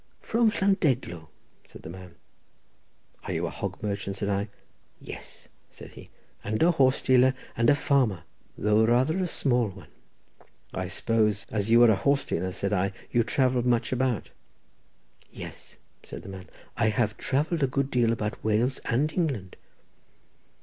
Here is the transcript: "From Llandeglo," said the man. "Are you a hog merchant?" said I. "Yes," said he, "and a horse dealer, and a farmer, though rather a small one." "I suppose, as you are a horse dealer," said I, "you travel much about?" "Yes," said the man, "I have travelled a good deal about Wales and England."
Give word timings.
"From 0.23 0.49
Llandeglo," 0.49 1.27
said 1.63 1.83
the 1.83 1.89
man. 1.91 2.15
"Are 3.23 3.33
you 3.33 3.45
a 3.45 3.51
hog 3.51 3.83
merchant?" 3.83 4.15
said 4.15 4.29
I. 4.29 4.47
"Yes," 4.99 5.47
said 5.69 5.91
he, 5.91 6.09
"and 6.43 6.63
a 6.63 6.71
horse 6.71 7.03
dealer, 7.03 7.35
and 7.55 7.69
a 7.69 7.75
farmer, 7.75 8.23
though 8.57 8.83
rather 8.83 9.19
a 9.19 9.27
small 9.27 9.67
one." 9.69 9.89
"I 10.73 10.87
suppose, 10.87 11.45
as 11.51 11.69
you 11.69 11.83
are 11.83 11.91
a 11.91 11.95
horse 11.95 12.25
dealer," 12.25 12.51
said 12.51 12.73
I, 12.73 12.93
"you 13.11 13.21
travel 13.21 13.61
much 13.63 13.91
about?" 13.91 14.29
"Yes," 15.31 15.77
said 16.01 16.23
the 16.23 16.29
man, 16.29 16.49
"I 16.75 16.87
have 16.89 17.15
travelled 17.17 17.61
a 17.61 17.67
good 17.67 17.91
deal 17.91 18.11
about 18.11 18.43
Wales 18.43 18.79
and 18.85 19.11
England." 19.13 19.55